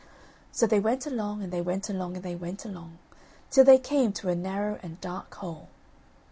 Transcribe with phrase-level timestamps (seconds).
[0.51, 2.97] So they went along, and they went along, and they went along,
[3.51, 5.69] till they came to a narrow and dark hole.